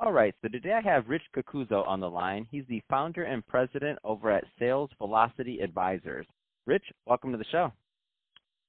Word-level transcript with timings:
All 0.00 0.12
right, 0.12 0.34
so 0.42 0.48
today 0.48 0.72
I 0.72 0.80
have 0.80 1.08
Rich 1.08 1.22
Cocuzzo 1.36 1.86
on 1.86 2.00
the 2.00 2.10
line. 2.10 2.48
He's 2.50 2.64
the 2.68 2.82
founder 2.90 3.24
and 3.24 3.46
president 3.46 3.96
over 4.02 4.28
at 4.28 4.44
Sales 4.58 4.90
Velocity 4.98 5.60
Advisors. 5.60 6.26
Rich, 6.66 6.82
welcome 7.06 7.30
to 7.30 7.38
the 7.38 7.44
show. 7.52 7.72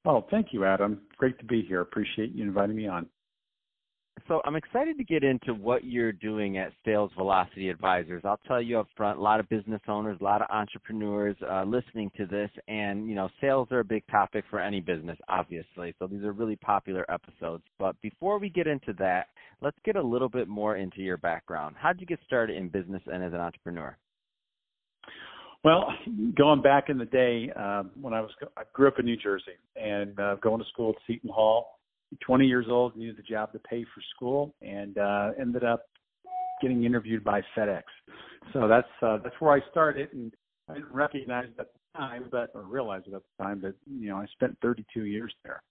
Oh, 0.05 0.27
thank 0.29 0.53
you, 0.53 0.65
Adam. 0.65 1.01
Great 1.17 1.39
to 1.39 1.45
be 1.45 1.63
here. 1.63 1.81
Appreciate 1.81 2.31
you 2.31 2.43
inviting 2.43 2.75
me 2.75 2.87
on. 2.87 3.07
So 4.27 4.41
I'm 4.45 4.55
excited 4.55 4.97
to 4.97 5.03
get 5.03 5.23
into 5.23 5.53
what 5.53 5.83
you're 5.83 6.11
doing 6.11 6.57
at 6.57 6.71
Sales 6.83 7.11
Velocity 7.15 7.69
Advisors. 7.69 8.23
I'll 8.25 8.39
tell 8.47 8.61
you 8.61 8.79
up 8.79 8.87
front, 8.95 9.19
a 9.19 9.21
lot 9.21 9.39
of 9.39 9.47
business 9.49 9.81
owners, 9.87 10.17
a 10.19 10.23
lot 10.23 10.41
of 10.41 10.47
entrepreneurs 10.49 11.35
uh, 11.47 11.63
listening 11.63 12.09
to 12.17 12.25
this, 12.25 12.49
and 12.67 13.07
you 13.07 13.13
know, 13.13 13.29
sales 13.39 13.67
are 13.71 13.79
a 13.79 13.83
big 13.83 14.03
topic 14.07 14.45
for 14.49 14.59
any 14.59 14.79
business, 14.79 15.17
obviously. 15.27 15.93
So 15.99 16.07
these 16.07 16.23
are 16.23 16.31
really 16.31 16.55
popular 16.55 17.05
episodes. 17.11 17.63
But 17.77 17.99
before 18.01 18.39
we 18.39 18.49
get 18.49 18.67
into 18.67 18.93
that, 18.99 19.27
let's 19.61 19.77
get 19.85 19.95
a 19.95 20.01
little 20.01 20.29
bit 20.29 20.47
more 20.47 20.77
into 20.77 21.01
your 21.01 21.17
background. 21.17 21.75
How 21.77 21.91
did 21.91 22.01
you 22.01 22.07
get 22.07 22.19
started 22.25 22.57
in 22.57 22.69
business 22.69 23.01
and 23.05 23.23
as 23.23 23.33
an 23.33 23.41
entrepreneur? 23.41 23.95
Well, 25.63 25.91
going 26.37 26.61
back 26.61 26.89
in 26.89 26.97
the 26.97 27.05
day 27.05 27.51
uh, 27.59 27.83
when 27.99 28.13
I 28.13 28.21
was, 28.21 28.31
I 28.55 28.61
grew 28.73 28.87
up 28.87 28.99
in 28.99 29.05
New 29.05 29.17
Jersey 29.17 29.57
and 29.75 30.19
uh, 30.19 30.35
going 30.35 30.61
to 30.61 30.67
school 30.69 30.91
at 30.91 30.95
Seton 31.07 31.31
Hall 31.31 31.74
20 32.25 32.45
years 32.45 32.65
old, 32.69 32.95
needed 32.95 33.17
a 33.19 33.23
job 33.23 33.51
to 33.53 33.59
pay 33.59 33.83
for 33.83 34.01
school, 34.15 34.53
and 34.61 34.97
uh, 34.97 35.31
ended 35.39 35.63
up 35.63 35.85
getting 36.61 36.83
interviewed 36.83 37.23
by 37.23 37.41
FedEx. 37.57 37.83
So 38.53 38.67
that's 38.67 38.87
uh, 39.01 39.17
that's 39.23 39.35
where 39.39 39.53
I 39.53 39.59
started, 39.71 40.09
and 40.13 40.33
I 40.69 40.75
didn't 40.75 40.93
recognize 40.93 41.45
it 41.45 41.59
at 41.59 41.67
the 41.73 41.99
time, 41.99 42.25
but 42.31 42.49
or 42.53 42.63
realize 42.63 43.01
it 43.07 43.13
at 43.13 43.21
the 43.37 43.43
time, 43.43 43.59
but 43.61 43.75
you 43.85 44.09
know 44.09 44.17
I 44.17 44.25
spent 44.33 44.57
32 44.61 45.05
years 45.05 45.33
there. 45.43 45.61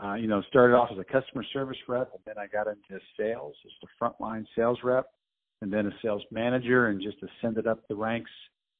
Uh, 0.00 0.14
you 0.14 0.28
know, 0.28 0.40
started 0.48 0.74
off 0.74 0.88
as 0.92 0.98
a 0.98 1.04
customer 1.04 1.44
service 1.52 1.76
rep, 1.88 2.12
and 2.12 2.22
then 2.24 2.36
I 2.38 2.46
got 2.46 2.68
into 2.68 3.02
sales 3.18 3.56
as 3.66 3.72
the 3.82 3.88
frontline 4.00 4.46
sales 4.56 4.78
rep, 4.84 5.06
and 5.62 5.72
then 5.72 5.86
a 5.86 5.90
sales 6.00 6.22
manager, 6.30 6.88
and 6.88 7.02
just 7.02 7.16
ascended 7.22 7.66
up 7.66 7.80
the 7.88 7.96
ranks. 7.96 8.30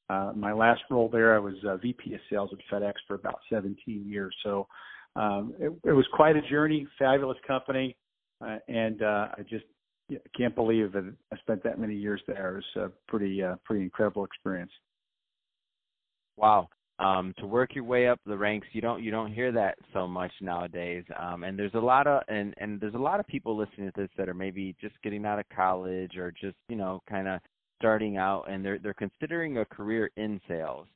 Uh, 0.08 0.33
my 0.36 0.52
last 0.52 0.83
role 0.89 1.08
there, 1.08 1.34
I 1.34 1.39
was 1.39 1.55
uh, 1.69 1.77
VP 1.78 2.14
of 2.14 2.20
sales 2.30 2.50
at 2.52 2.58
FedEx 2.72 2.95
for 3.08 3.14
about 3.14 3.41
17 3.48 4.05
years. 4.08 4.34
So 4.45 4.67
um, 5.16 5.55
it, 5.58 5.72
it 5.84 5.92
was 5.92 6.06
quite 6.12 6.36
a 6.36 6.42
journey, 6.42 6.86
fabulous 6.98 7.39
company, 7.47 7.97
uh, 8.44 8.58
and 8.69 9.03
uh, 9.03 9.28
I 9.36 9.42
just 9.48 9.64
can't 10.36 10.55
believe 10.55 10.92
that 10.92 11.12
I 11.33 11.36
spent 11.39 11.62
that 11.64 11.78
many 11.78 11.94
years 11.94 12.20
there. 12.27 12.58
It 12.58 12.64
was 12.77 12.91
a 12.91 13.11
pretty 13.11 13.42
uh, 13.42 13.56
pretty 13.64 13.83
incredible 13.83 14.25
experience. 14.25 14.72
Wow. 16.36 16.69
Um, 16.98 17.33
to 17.39 17.47
work 17.47 17.75
your 17.75 17.84
way 17.84 18.08
up 18.08 18.20
the 18.27 18.36
ranks, 18.36 18.67
you 18.72 18.83
don't 18.83 19.02
you 19.02 19.11
don't 19.11 19.33
hear 19.33 19.52
that 19.52 19.77
so 19.92 20.06
much 20.06 20.33
nowadays. 20.41 21.05
Um, 21.19 21.45
and 21.45 21.58
there's 21.58 21.74
a 21.74 21.80
lot 21.80 22.06
of 22.06 22.22
and 22.28 22.55
and 22.58 22.80
there's 22.80 22.95
a 22.95 22.98
lot 22.98 23.20
of 23.20 23.27
people 23.27 23.56
listening 23.56 23.91
to 23.95 24.02
this 24.02 24.11
that 24.17 24.28
are 24.28 24.35
maybe 24.35 24.77
just 24.80 24.95
getting 25.02 25.24
out 25.24 25.39
of 25.39 25.46
college 25.55 26.17
or 26.17 26.30
just 26.30 26.56
you 26.68 26.77
know 26.77 27.01
kind 27.08 27.27
of 27.27 27.40
starting 27.79 28.18
out 28.18 28.45
and 28.51 28.64
they're 28.64 28.79
they're 28.79 28.95
considering 28.95 29.58
a 29.58 29.64
career 29.64 30.11
in 30.17 30.40
sales. 30.46 30.86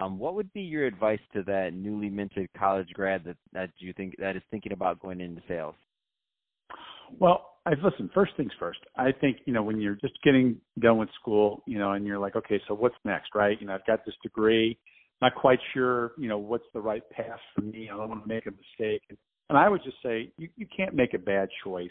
Um, 0.00 0.18
what 0.18 0.34
would 0.34 0.52
be 0.52 0.62
your 0.62 0.86
advice 0.86 1.20
to 1.34 1.42
that 1.44 1.70
newly 1.72 2.10
minted 2.10 2.48
college 2.58 2.88
grad 2.94 3.22
that, 3.24 3.36
that 3.52 3.70
you 3.78 3.92
think 3.92 4.16
that 4.18 4.36
is 4.36 4.42
thinking 4.50 4.72
about 4.72 5.00
going 5.00 5.20
into 5.20 5.40
sales? 5.46 5.76
Well, 7.18 7.50
I 7.66 7.70
listen. 7.82 8.10
First 8.12 8.32
things 8.36 8.52
first. 8.58 8.80
I 8.96 9.12
think 9.12 9.38
you 9.46 9.52
know 9.52 9.62
when 9.62 9.80
you're 9.80 9.94
just 9.94 10.14
getting 10.22 10.56
done 10.80 10.98
with 10.98 11.08
school, 11.20 11.62
you 11.66 11.78
know, 11.78 11.92
and 11.92 12.06
you're 12.06 12.18
like, 12.18 12.36
okay, 12.36 12.60
so 12.66 12.74
what's 12.74 12.96
next, 13.04 13.30
right? 13.34 13.58
You 13.60 13.66
know, 13.66 13.74
I've 13.74 13.86
got 13.86 14.04
this 14.04 14.14
degree. 14.22 14.78
Not 15.22 15.34
quite 15.36 15.60
sure, 15.72 16.12
you 16.18 16.28
know, 16.28 16.38
what's 16.38 16.64
the 16.74 16.80
right 16.80 17.02
path 17.10 17.38
for 17.54 17.62
me. 17.62 17.88
I 17.90 17.96
don't 17.96 18.08
want 18.08 18.22
to 18.24 18.28
make 18.28 18.46
a 18.46 18.50
mistake. 18.50 19.02
And 19.48 19.56
I 19.56 19.68
would 19.68 19.82
just 19.84 19.96
say 20.02 20.32
you, 20.36 20.48
you 20.56 20.66
can't 20.76 20.94
make 20.94 21.14
a 21.14 21.18
bad 21.18 21.48
choice 21.62 21.90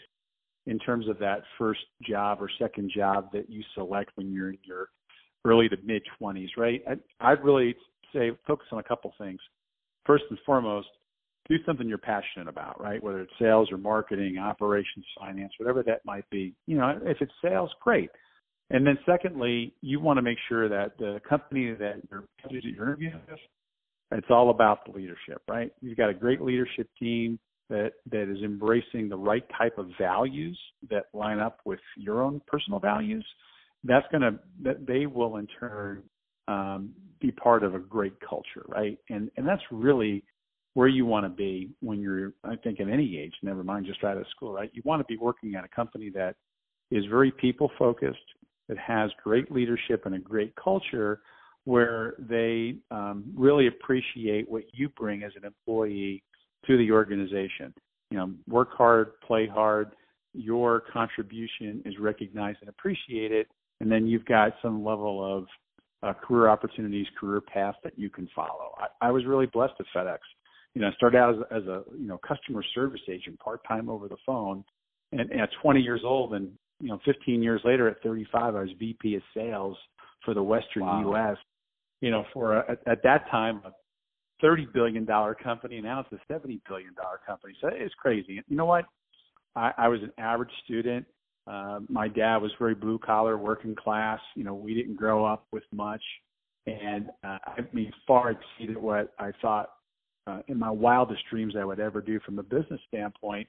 in 0.66 0.78
terms 0.78 1.08
of 1.08 1.18
that 1.18 1.42
first 1.58 1.80
job 2.02 2.38
or 2.40 2.50
second 2.60 2.90
job 2.94 3.30
that 3.32 3.50
you 3.50 3.62
select 3.74 4.10
when 4.14 4.32
you're 4.32 4.50
in 4.50 4.58
your 4.62 4.88
early 5.44 5.68
to 5.68 5.76
mid 5.84 6.02
20s, 6.20 6.48
right? 6.56 6.82
I, 6.88 7.32
I'd 7.32 7.44
really 7.44 7.74
say 8.14 8.30
focus 8.46 8.66
on 8.72 8.78
a 8.78 8.82
couple 8.82 9.12
things. 9.18 9.40
First 10.06 10.24
and 10.30 10.38
foremost, 10.46 10.88
do 11.48 11.56
something 11.66 11.88
you're 11.88 11.98
passionate 11.98 12.48
about, 12.48 12.80
right? 12.80 13.02
Whether 13.02 13.22
it's 13.22 13.32
sales 13.38 13.70
or 13.70 13.76
marketing, 13.76 14.38
operations, 14.38 15.04
finance, 15.18 15.52
whatever 15.58 15.82
that 15.82 16.04
might 16.04 16.28
be. 16.30 16.54
You 16.66 16.78
know, 16.78 16.98
if 17.04 17.18
it's 17.20 17.32
sales, 17.42 17.70
great. 17.82 18.10
And 18.70 18.86
then 18.86 18.98
secondly, 19.04 19.74
you 19.82 20.00
want 20.00 20.16
to 20.16 20.22
make 20.22 20.38
sure 20.48 20.68
that 20.68 20.96
the 20.98 21.20
company 21.28 21.74
that 21.74 22.00
you're, 22.10 22.24
interviewing 22.50 23.20
with, 23.28 23.38
it's 24.12 24.26
all 24.30 24.50
about 24.50 24.86
the 24.86 24.92
leadership, 24.92 25.42
right? 25.48 25.70
You've 25.82 25.98
got 25.98 26.08
a 26.08 26.14
great 26.14 26.40
leadership 26.40 26.88
team 26.98 27.38
that 27.70 27.92
that 28.10 28.30
is 28.30 28.42
embracing 28.42 29.08
the 29.08 29.16
right 29.16 29.44
type 29.56 29.78
of 29.78 29.88
values 29.98 30.58
that 30.90 31.04
line 31.12 31.38
up 31.38 31.60
with 31.64 31.80
your 31.96 32.22
own 32.22 32.40
personal 32.46 32.78
values. 32.78 33.24
That's 33.84 34.06
gonna 34.12 34.38
that 34.62 34.86
they 34.86 35.06
will 35.06 35.36
in 35.36 35.46
turn 35.58 36.02
um, 36.46 36.94
be 37.20 37.30
part 37.30 37.64
of 37.64 37.74
a 37.74 37.78
great 37.78 38.14
culture, 38.20 38.64
right? 38.68 38.98
And 39.10 39.30
and 39.36 39.46
that's 39.46 39.62
really 39.70 40.24
where 40.74 40.88
you 40.88 41.06
want 41.06 41.24
to 41.24 41.30
be 41.30 41.70
when 41.80 42.00
you're, 42.00 42.32
I 42.42 42.56
think, 42.56 42.80
at 42.80 42.88
any 42.88 43.18
age. 43.18 43.32
Never 43.42 43.62
mind 43.62 43.86
just 43.86 44.02
out 44.02 44.16
of 44.16 44.26
school, 44.34 44.52
right? 44.52 44.70
You 44.74 44.82
want 44.84 45.00
to 45.00 45.06
be 45.06 45.16
working 45.16 45.54
at 45.54 45.64
a 45.64 45.68
company 45.68 46.10
that 46.10 46.34
is 46.90 47.04
very 47.06 47.30
people 47.30 47.70
focused, 47.78 48.18
that 48.68 48.78
has 48.78 49.10
great 49.22 49.50
leadership 49.52 50.04
and 50.04 50.16
a 50.16 50.18
great 50.18 50.52
culture, 50.56 51.20
where 51.64 52.14
they 52.18 52.76
um, 52.90 53.24
really 53.34 53.68
appreciate 53.68 54.50
what 54.50 54.64
you 54.72 54.88
bring 54.90 55.22
as 55.22 55.32
an 55.36 55.44
employee 55.44 56.22
to 56.66 56.76
the 56.76 56.90
organization. 56.90 57.72
You 58.10 58.18
know, 58.18 58.32
work 58.48 58.70
hard, 58.76 59.20
play 59.20 59.46
hard. 59.46 59.92
Your 60.34 60.82
contribution 60.92 61.82
is 61.84 61.94
recognized 61.98 62.58
and 62.60 62.68
appreciated, 62.68 63.46
and 63.80 63.90
then 63.90 64.06
you've 64.06 64.24
got 64.24 64.54
some 64.60 64.84
level 64.84 65.24
of 65.24 65.46
uh, 66.04 66.12
career 66.12 66.48
opportunities, 66.48 67.06
career 67.18 67.40
path 67.40 67.76
that 67.82 67.98
you 67.98 68.10
can 68.10 68.28
follow. 68.34 68.74
I, 68.78 69.08
I 69.08 69.10
was 69.10 69.24
really 69.24 69.46
blessed 69.46 69.74
at 69.80 69.86
FedEx. 69.96 70.18
You 70.74 70.82
know, 70.82 70.88
I 70.88 70.92
started 70.92 71.18
out 71.18 71.34
as, 71.34 71.62
as 71.62 71.68
a 71.68 71.82
you 71.96 72.06
know 72.06 72.18
customer 72.18 72.62
service 72.74 73.00
agent, 73.08 73.38
part 73.40 73.60
time 73.66 73.88
over 73.88 74.08
the 74.08 74.16
phone, 74.26 74.64
and, 75.12 75.20
and 75.20 75.40
at 75.40 75.48
20 75.62 75.80
years 75.80 76.02
old, 76.04 76.34
and 76.34 76.50
you 76.80 76.88
know, 76.88 76.98
15 77.04 77.42
years 77.42 77.60
later, 77.64 77.88
at 77.88 78.02
35, 78.02 78.54
I 78.56 78.60
was 78.60 78.70
VP 78.78 79.14
of 79.14 79.22
sales 79.34 79.76
for 80.24 80.34
the 80.34 80.42
Western 80.42 80.84
wow. 80.84 81.00
U.S. 81.00 81.36
You 82.00 82.10
know, 82.10 82.24
for 82.32 82.58
a, 82.58 82.72
at, 82.72 82.78
at 82.86 83.02
that 83.04 83.30
time 83.30 83.62
a 83.64 83.72
30 84.42 84.68
billion 84.74 85.04
dollar 85.04 85.34
company, 85.34 85.76
and 85.76 85.84
now 85.84 86.00
it's 86.00 86.12
a 86.12 86.32
70 86.32 86.60
billion 86.68 86.92
dollar 86.94 87.20
company. 87.26 87.54
So 87.60 87.68
it's 87.72 87.94
crazy. 87.94 88.42
You 88.46 88.56
know 88.56 88.66
what? 88.66 88.84
I, 89.56 89.72
I 89.78 89.88
was 89.88 90.02
an 90.02 90.10
average 90.18 90.50
student 90.64 91.06
uh, 91.46 91.80
my 91.88 92.08
dad 92.08 92.38
was 92.38 92.50
very 92.58 92.74
blue 92.74 92.98
collar, 92.98 93.36
working 93.36 93.74
class. 93.74 94.20
You 94.34 94.44
know, 94.44 94.54
we 94.54 94.74
didn't 94.74 94.96
grow 94.96 95.24
up 95.24 95.46
with 95.52 95.64
much, 95.72 96.02
and 96.66 97.10
uh, 97.22 97.38
I 97.46 97.60
mean, 97.72 97.92
far 98.06 98.30
exceeded 98.30 98.76
what 98.76 99.12
I 99.18 99.30
thought 99.42 99.70
uh, 100.26 100.40
in 100.48 100.58
my 100.58 100.70
wildest 100.70 101.22
dreams 101.30 101.54
I 101.58 101.64
would 101.64 101.80
ever 101.80 102.00
do 102.00 102.18
from 102.20 102.38
a 102.38 102.42
business 102.42 102.80
standpoint. 102.88 103.46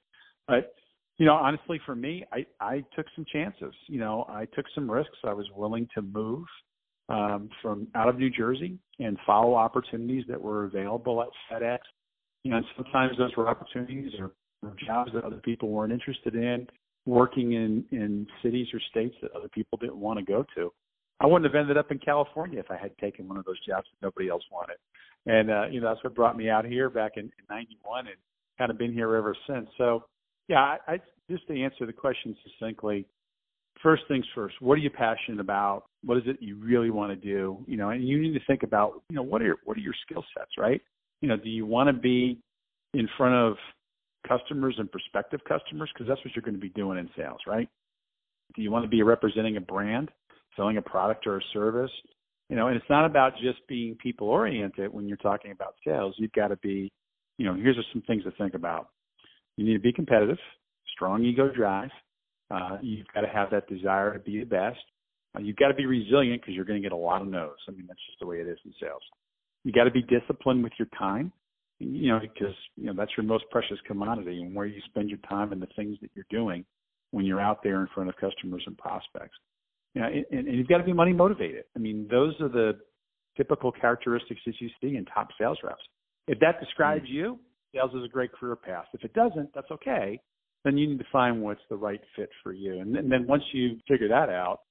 But 0.48 0.74
you 1.18 1.26
know, 1.26 1.36
honestly, 1.36 1.80
for 1.86 1.96
me, 1.96 2.26
I 2.34 2.46
I 2.60 2.84
took 2.96 3.06
some 3.16 3.26
chances. 3.32 3.74
You 3.88 4.00
know, 4.00 4.26
I 4.28 4.46
took 4.54 4.66
some 4.76 4.92
risks. 4.92 5.18
I 5.24 5.34
was 5.34 5.48
willing 5.56 5.88
to 5.96 6.02
move 6.02 6.46
um, 7.08 7.50
from 7.62 7.88
out 7.96 8.10
of 8.10 8.18
New 8.18 8.30
Jersey 8.30 8.78
and 9.00 9.18
follow 9.26 9.56
opportunities 9.56 10.26
that 10.28 10.42
were 10.42 10.66
available 10.66 11.22
at 11.22 11.30
FedEx. 11.50 11.80
You 12.44 12.52
know, 12.52 12.58
and 12.58 12.66
sometimes 12.76 13.18
those 13.18 13.36
were 13.38 13.48
opportunities 13.48 14.12
or, 14.20 14.34
or 14.62 14.76
jobs 14.86 15.12
that 15.14 15.24
other 15.24 15.38
people 15.38 15.70
weren't 15.70 15.94
interested 15.94 16.36
in 16.36 16.68
working 17.06 17.54
in 17.54 17.86
in 17.92 18.28
cities 18.42 18.68
or 18.74 18.80
states 18.90 19.16
that 19.22 19.32
other 19.32 19.50
people 19.50 19.78
didn't 19.80 19.98
want 19.98 20.20
to 20.20 20.26
go 20.26 20.46
to. 20.56 20.72
I 21.20 21.28
wouldn't 21.28 21.52
have 21.52 21.60
ended 21.60 21.78
up 21.78 21.92
in 21.92 22.00
California 22.00 22.60
if 22.60 22.70
I 22.70 22.78
had 22.78 22.98
taken 22.98 23.28
one 23.28 23.38
of 23.38 23.46
those 23.46 23.64
jobs 23.66 23.88
that 23.92 24.06
nobody 24.06 24.30
else 24.30 24.44
wanted. 24.52 24.78
And 25.26 25.50
uh, 25.50 25.66
you 25.72 25.82
know, 25.82 25.90
that's 25.90 26.04
what 26.04 26.16
brought 26.16 26.38
me 26.38 26.50
out 26.50 26.66
here 26.66 26.90
back 26.90 27.14
in, 27.16 27.24
in 27.24 27.46
'91, 27.50 28.08
and 28.08 28.16
kind 28.58 28.72
of 28.72 28.78
been 28.78 28.94
here 28.94 29.16
ever 29.16 29.36
since. 29.48 29.68
So, 29.78 30.06
yeah, 30.48 30.60
I, 30.60 30.78
I 30.88 31.00
just 31.30 31.48
to 31.48 31.62
answer 31.62 31.86
the 31.86 31.94
question 31.94 32.36
succinctly. 32.44 33.06
First 33.84 34.04
things 34.08 34.26
first. 34.34 34.56
What 34.62 34.76
are 34.76 34.82
you 34.82 34.90
passionate 34.90 35.40
about? 35.40 35.84
What 36.04 36.18
is 36.18 36.24
it 36.28 36.38
you 36.40 36.58
really 36.58 36.90
want 36.90 37.12
to 37.12 37.16
do? 37.16 37.58
You 37.68 37.78
know, 37.78 37.90
and 37.90 38.08
you 38.08 38.22
need 38.22 38.34
to 38.34 38.46
think 38.48 38.64
about, 38.64 39.02
you 39.10 39.16
know, 39.16 39.24
what 39.24 39.42
are 39.42 39.46
your, 39.46 39.58
what 39.66 39.76
are 39.76 39.82
your 39.82 39.94
skill 40.06 40.24
sets, 40.36 40.52
right? 40.58 40.82
You 41.22 41.28
know, 41.28 41.36
do 41.36 41.50
you 41.50 41.66
want 41.66 41.88
to 41.88 41.94
be 41.94 42.40
in 42.94 43.10
front 43.18 43.36
of 43.36 43.58
customers 44.28 44.76
and 44.78 44.92
prospective 44.92 45.42
customers 45.48 45.90
because 45.94 46.08
that's 46.08 46.24
what 46.26 46.36
you're 46.36 46.44
going 46.44 46.56
to 46.56 46.60
be 46.60 46.70
doing 46.70 46.98
in 46.98 47.10
sales, 47.18 47.40
right? 47.48 47.70
Do 48.56 48.62
you 48.62 48.72
want 48.72 48.84
to 48.84 48.90
be 48.90 49.04
representing 49.04 49.58
a 49.58 49.62
brand? 49.62 50.10
selling 50.56 50.78
a 50.78 50.82
product 50.82 51.28
or 51.28 51.38
a 51.38 51.42
service. 51.54 51.92
You 52.50 52.56
know, 52.56 52.68
and 52.68 52.76
it's 52.76 52.90
not 52.90 53.06
about 53.06 53.34
just 53.42 53.60
being 53.68 53.96
people 53.96 54.30
oriented 54.30 54.94
when 54.94 55.08
you're 55.08 55.18
talking 55.18 55.52
about 55.52 55.76
sales. 55.86 56.14
You've 56.18 56.32
got 56.34 56.50
to 56.50 56.58
be, 56.58 56.92
you 57.38 57.46
know, 57.46 57.56
here's 57.56 57.78
some 57.92 58.04
things 58.04 58.24
to 58.24 58.32
think 58.32 58.54
about. 58.54 58.90
You 59.58 59.66
need 59.66 59.74
to 59.74 59.80
be 59.80 59.92
competitive, 59.92 60.38
strong 60.94 61.24
ego 61.24 61.50
drive. 61.52 61.90
Uh, 62.52 62.78
you've 62.82 63.08
got 63.16 63.22
to 63.22 63.28
have 63.28 63.50
that 63.50 63.68
desire 63.68 64.14
to 64.14 64.20
be 64.20 64.40
the 64.40 64.46
best. 64.46 64.78
Uh, 65.36 65.40
you've 65.40 65.56
got 65.56 65.70
to 65.70 65.74
be 65.74 65.88
resilient 65.88 66.42
because 66.42 66.54
you're 66.54 66.66
going 66.66 66.80
to 66.80 66.88
get 66.88 66.94
a 66.94 66.98
lot 66.98 67.22
of 67.22 67.28
no's. 67.28 67.58
I 67.68 67.72
mean, 67.72 67.86
that's 67.88 68.00
just 68.06 68.20
the 68.20 68.28
way 68.28 68.38
it 68.38 68.48
is 68.48 68.60
in 68.64 68.74
sales. 68.80 69.02
You 69.64 69.72
got 69.72 69.86
to 69.86 69.92
be 69.92 70.04
disciplined 70.04 70.64
with 70.64 70.74
your 70.78 70.88
time, 71.00 71.32
you 71.80 72.10
know, 72.10 72.20
because 72.20 72.56
you 72.76 72.86
know 72.86 72.94
that's 72.96 73.12
your 73.18 73.26
most 73.26 73.46
precious 73.52 73.78
commodity, 73.86 74.42
and 74.42 74.56
where 74.56 74.66
you 74.66 74.82
spend 74.86 75.10
your 75.10 75.20
time 75.30 75.52
and 75.52 75.62
the 75.62 75.68
things 75.76 75.98
that 76.02 76.12
you're 76.16 76.26
doing 76.30 76.66
when 77.12 77.26
you're 77.26 77.42
out 77.42 77.64
there 77.64 77.82
in 77.82 77.88
front 77.94 78.10
of 78.10 78.16
customers 78.16 78.64
and 78.66 78.78
prospects. 78.78 79.38
You 79.94 80.02
know, 80.02 80.08
and, 80.08 80.48
and 80.48 80.58
you've 80.58 80.68
got 80.68 80.80
to 80.80 80.84
be 80.84 80.94
money 80.94 81.14
motivated. 81.14 81.64
I 81.76 81.80
mean, 81.80 82.08
those 82.10 82.34
are 82.42 82.50
the 82.50 82.74
typical 83.38 83.72
characteristics 83.72 84.42
that 84.46 84.56
you 84.60 84.70
see 84.82 84.96
in 84.96 85.06
top 85.06 85.30
sales 85.40 85.58
reps. 85.64 85.84
If 86.28 86.40
that 86.40 86.60
describes 86.60 87.06
mm-hmm. 87.06 87.16
you, 87.16 87.40
sales 87.74 87.92
is 87.94 88.04
a 88.04 88.10
great 88.10 88.32
career 88.34 88.56
path. 88.56 88.86
If 88.94 89.04
it 89.04 89.14
doesn't, 89.14 89.50
that's 89.54 89.72
okay. 89.72 90.20
Then 90.64 90.78
you 90.78 90.88
need 90.88 91.00
to 91.00 91.06
find 91.12 91.42
what's 91.42 91.62
the 91.70 91.76
right 91.76 92.02
fit 92.16 92.30
for 92.42 92.52
you. 92.52 92.80
And, 92.80 92.96
and 92.96 93.12
then 93.12 93.28
once 93.28 93.44
you 93.54 93.78
figure 93.88 94.08
that 94.08 94.30
out, 94.30 94.62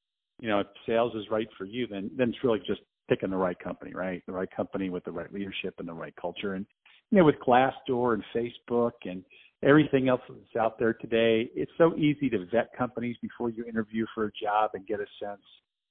you 0.41 0.49
know, 0.49 0.61
if 0.61 0.67
sales 0.87 1.15
is 1.15 1.25
right 1.31 1.47
for 1.57 1.65
you, 1.65 1.87
then 1.87 2.11
then 2.17 2.31
it's 2.31 2.39
really 2.43 2.61
just 2.67 2.81
picking 3.09 3.31
the 3.31 3.37
right 3.37 3.59
company, 3.59 3.93
right? 3.95 4.23
The 4.27 4.33
right 4.33 4.49
company 4.55 4.91
with 4.91 5.05
the 5.05 5.13
right 5.13 5.33
leadership 5.33 5.75
and 5.79 5.87
the 5.87 5.95
right 5.95 6.15
culture. 6.21 6.55
And 6.55 6.67
you 7.11 7.19
know, 7.19 7.25
with 7.25 7.37
Glassdoor 7.47 8.15
and 8.15 8.25
Facebook 8.35 8.93
and 9.05 9.25
everything 9.63 10.09
else 10.09 10.21
that's 10.29 10.63
out 10.63 10.79
there 10.79 10.95
today, 10.95 11.51
it's 11.55 11.73
so 11.79 11.95
easy 11.97 12.29
to 12.31 12.47
vet 12.53 12.71
companies 12.77 13.17
before 13.23 13.51
you 13.51 13.65
interview 13.65 14.07
for 14.15 14.27
a 14.27 14.31
job 14.33 14.71
and 14.75 14.87
get 14.87 15.01
a 15.01 15.07
sense 15.23 15.43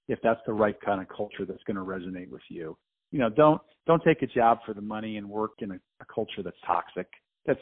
if 0.08 0.20
that's 0.22 0.42
the 0.46 0.54
right 0.54 0.80
kind 0.82 1.02
of 1.02 1.08
culture 1.08 1.46
that's 1.48 1.64
going 1.66 1.78
to 1.78 1.84
resonate 1.84 2.30
with 2.30 2.42
you. 2.50 2.78
You 3.12 3.20
know, 3.20 3.30
don't 3.30 3.62
don't 3.86 4.04
take 4.04 4.22
a 4.22 4.28
job 4.28 4.60
for 4.66 4.74
the 4.74 4.82
money 4.82 5.18
and 5.18 5.30
work 5.30 5.52
in 5.60 5.72
a, 5.72 5.76
a 5.76 6.06
culture 6.14 6.42
that's 6.44 6.58
toxic. 6.66 7.08
That's 7.46 7.60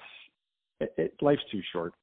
it, 0.79 0.93
it, 0.97 1.13
life's 1.21 1.41
too 1.51 1.61
short. 1.71 1.93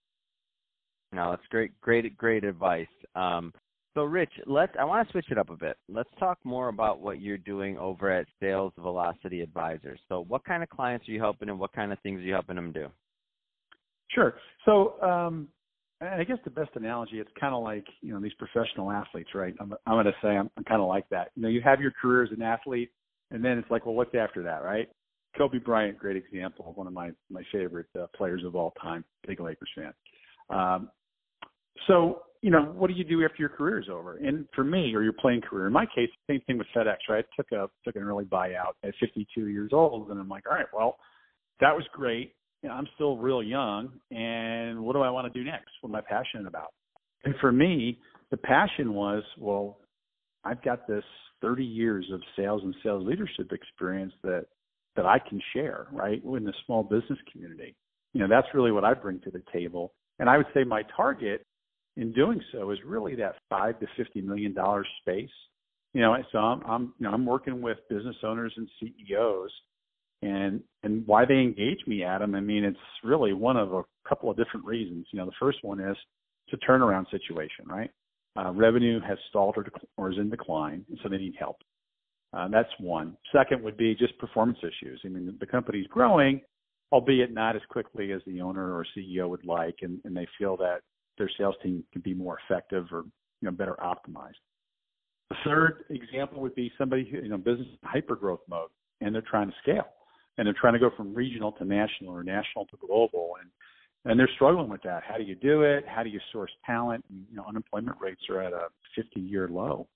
No, 1.13 1.31
that's 1.31 1.47
great, 1.51 1.79
great, 1.81 2.17
great 2.17 2.45
advice. 2.45 2.87
Um, 3.15 3.53
so, 3.95 4.05
Rich, 4.05 4.33
let's. 4.47 4.73
I 4.79 4.85
want 4.85 5.07
to 5.07 5.13
switch 5.13 5.27
it 5.31 5.39
up 5.39 5.51
a 5.51 5.57
bit. 5.57 5.77
Let's 5.89 6.11
talk 6.19 6.39
more 6.45 6.69
about 6.69 7.01
what 7.01 7.21
you're 7.21 7.39
doing 7.39 7.79
over 7.79 8.11
at 8.11 8.27
Sales 8.41 8.73
Velocity 8.79 9.41
Advisors. 9.41 9.99
So, 10.09 10.25
what 10.29 10.45
kind 10.45 10.63
of 10.63 10.69
clients 10.69 11.09
are 11.09 11.13
you 11.13 11.21
helping, 11.21 11.49
and 11.49 11.59
what 11.59 11.73
kind 11.73 11.93
of 11.93 11.99
things 12.01 12.21
are 12.21 12.25
you 12.25 12.33
helping 12.33 12.57
them 12.57 12.73
do? 12.73 12.89
Sure. 14.11 14.35
So, 14.65 15.01
um, 15.03 15.49
I 16.01 16.23
guess 16.25 16.39
the 16.45 16.51
best 16.51 16.71
analogy, 16.75 17.19
it's 17.19 17.31
kind 17.41 17.55
of 17.55 17.63
like 17.63 17.85
you 18.01 18.13
know 18.13 18.21
these 18.21 18.35
professional 18.35 18.91
athletes, 18.91 19.31
right? 19.35 19.55
I'm, 19.59 19.75
I'm 19.87 19.95
going 19.95 20.07
to 20.07 20.13
say 20.23 20.29
I'm, 20.29 20.51
I'm 20.57 20.65
kind 20.65 20.81
of 20.81 20.89
like 20.89 21.09
that. 21.11 21.31
You 21.35 21.43
know, 21.43 21.49
you 21.49 21.61
have 21.63 21.81
your 21.81 21.91
career 21.91 22.23
as 22.23 22.31
an 22.31 22.43
athlete, 22.43 22.91
and 23.31 23.45
then 23.45 23.59
it's 23.59 23.71
like, 23.71 23.85
well, 23.85 23.95
what's 23.95 24.15
after 24.15 24.43
that, 24.45 24.63
right? 24.63 24.89
Kobe 25.37 25.59
Bryant, 25.59 25.99
great 25.99 26.17
example, 26.17 26.73
one 26.77 26.87
of 26.87 26.93
my 26.93 27.11
my 27.31 27.43
favorite 27.51 27.87
uh, 27.99 28.07
players 28.15 28.45
of 28.45 28.55
all 28.55 28.73
time, 28.81 29.05
big 29.27 29.41
Lakers 29.41 29.71
fan. 29.75 29.93
Um, 30.51 30.91
so 31.87 32.23
you 32.43 32.51
know, 32.51 32.63
what 32.77 32.89
do 32.89 32.95
you 32.95 33.05
do 33.05 33.25
after 33.25 33.37
your 33.41 33.49
career 33.49 33.81
is 33.81 33.89
over? 33.91 34.17
And 34.17 34.47
for 34.55 34.65
me, 34.65 34.95
or 34.95 35.03
your 35.03 35.13
playing 35.13 35.41
career, 35.41 35.67
in 35.67 35.73
my 35.73 35.87
case, 35.87 36.09
same 36.29 36.41
thing 36.47 36.59
with 36.59 36.67
FedEx, 36.75 36.97
right? 37.09 37.25
I 37.25 37.37
took 37.37 37.53
a 37.53 37.69
took 37.85 37.97
an 37.97 38.03
early 38.03 38.25
buyout 38.25 38.75
at 38.85 38.95
52 39.01 39.47
years 39.49 39.71
old, 39.73 40.11
and 40.11 40.21
I'm 40.21 40.29
like, 40.29 40.45
all 40.49 40.57
right, 40.57 40.67
well, 40.73 40.97
that 41.61 41.75
was 41.75 41.85
great. 41.93 42.33
You 42.63 42.69
know, 42.69 42.75
I'm 42.75 42.89
still 42.95 43.17
real 43.17 43.43
young, 43.43 43.91
and 44.11 44.81
what 44.81 44.95
do 44.95 45.01
I 45.01 45.11
want 45.11 45.33
to 45.33 45.39
do 45.39 45.45
next? 45.45 45.71
What 45.81 45.91
am 45.91 45.97
I 45.97 46.01
passionate 46.01 46.47
about? 46.47 46.73
And 47.25 47.35
for 47.41 47.53
me, 47.53 47.99
the 48.31 48.37
passion 48.37 48.95
was, 48.95 49.23
well, 49.39 49.79
I've 50.45 50.63
got 50.63 50.87
this 50.87 51.05
30 51.41 51.65
years 51.65 52.07
of 52.13 52.21
sales 52.37 52.63
and 52.65 52.75
sales 52.83 53.07
leadership 53.07 53.53
experience 53.53 54.13
that 54.23 54.47
that 54.97 55.07
I 55.07 55.19
can 55.21 55.41
share, 55.53 55.87
right, 55.93 56.21
in 56.25 56.45
the 56.45 56.53
small 56.67 56.83
business 56.83 57.19
community. 57.31 57.77
You 58.15 58.21
know, 58.21 58.29
that's 58.29 58.49
really 58.53 58.73
what 58.73 58.85
I 58.85 58.95
bring 58.95 59.21
to 59.21 59.31
the 59.31 59.43
table. 59.53 59.93
And 60.19 60.29
I 60.29 60.37
would 60.37 60.47
say 60.53 60.65
my 60.65 60.83
target 60.97 61.47
in 61.99 62.13
doing 62.13 62.41
so 62.53 62.71
is 62.71 62.79
really 62.87 63.15
that 63.17 63.35
five 63.51 63.79
to 63.81 63.87
fifty 63.97 64.21
million 64.21 64.55
dollar 64.55 64.87
space. 65.01 65.31
You 65.95 66.03
know, 66.03 66.17
so 66.33 66.39
I'm, 66.39 66.63
I'm 66.67 66.83
you 66.99 67.07
know 67.07 67.11
I'm 67.11 67.27
working 67.27 67.61
with 67.61 67.79
business 67.91 68.17
owners 68.23 68.53
and 68.57 68.69
CEOs, 68.81 69.51
and 70.23 70.63
and 70.85 71.07
why 71.07 71.25
they 71.25 71.35
engage 71.35 71.81
me, 71.87 72.05
Adam. 72.05 72.35
I 72.35 72.41
mean, 72.41 72.65
it's 72.65 72.79
really 73.03 73.33
one 73.33 73.57
of 73.57 73.75
a 73.75 73.83
couple 74.09 74.31
of 74.31 74.37
different 74.37 74.65
reasons. 74.65 75.07
You 75.13 75.19
know, 75.19 75.27
the 75.27 75.33
first 75.41 75.59
one 75.63 75.81
is 75.81 75.97
it's 76.47 76.63
a 76.63 76.67
turnaround 76.71 77.11
situation, 77.11 77.67
right? 77.67 77.91
Uh, 78.39 78.53
revenue 78.53 79.01
has 79.01 79.19
stalled 79.29 79.55
or, 79.57 79.65
dec- 79.65 79.85
or 79.97 80.13
is 80.13 80.19
in 80.19 80.31
decline, 80.31 80.85
and 80.89 80.99
so 81.03 81.09
they 81.09 81.17
need 81.17 81.35
help. 81.39 81.57
Uh, 82.33 82.47
that's 82.49 82.69
one. 82.79 83.17
Second 83.33 83.63
would 83.65 83.77
be 83.77 83.95
just 83.95 84.17
performance 84.19 84.59
issues. 84.63 85.01
I 85.05 85.09
mean, 85.09 85.35
the 85.41 85.47
company's 85.47 85.87
growing, 85.89 86.41
albeit 86.93 87.33
not 87.33 87.57
as 87.57 87.63
quickly 87.71 88.13
as 88.13 88.21
the 88.27 88.41
owner 88.41 88.73
or 88.73 88.87
CEO 88.97 89.29
would 89.29 89.45
like, 89.45 89.77
and, 89.83 89.99
and 90.05 90.17
they 90.17 90.29
feel 90.39 90.57
that 90.59 90.83
their 91.19 91.31
sales 91.39 91.55
team 91.63 91.85
can 91.93 92.03
be 92.03 92.15
more 92.15 92.39
effective 92.45 92.87
or 92.93 93.05
you 93.41 93.47
know 93.47 93.51
better 93.51 93.77
optimized. 93.83 94.41
The 95.31 95.37
third 95.45 95.85
example 95.91 96.41
would 96.41 96.55
be 96.55 96.73
somebody 96.79 97.09
who 97.11 97.19
you 97.19 97.29
know 97.29 97.39
business 97.39 97.69
hyper 97.83 98.17
growth 98.17 98.41
mode 98.49 98.71
and 99.01 99.15
they're 99.15 99.23
trying 99.23 99.49
to 99.49 99.55
scale 99.63 99.89
and 100.37 100.47
they're 100.47 100.57
trying 100.59 100.73
to 100.75 100.79
go 100.79 100.91
from 100.97 101.15
regional 101.15 101.53
to 101.53 101.65
national 101.65 102.11
or 102.11 102.23
national 102.23 102.67
to 102.67 102.77
global 102.87 103.33
and 103.41 103.51
and 104.05 104.19
they're 104.19 104.31
struggling 104.37 104.71
with 104.71 104.83
that. 104.83 105.03
How 105.07 105.17
do 105.17 105.25
you 105.25 105.35
do 105.35 105.63
it? 105.63 105.85
How 105.87 106.03
do 106.03 106.09
you 106.09 106.21
source 106.33 106.53
talent? 106.65 107.05
And, 107.11 107.27
you 107.29 107.37
know, 107.37 107.45
unemployment 107.47 107.97
rates 108.01 108.23
are 108.31 108.41
at 108.41 108.53
a 108.53 108.69
50-year 108.97 109.49
low, 109.49 109.89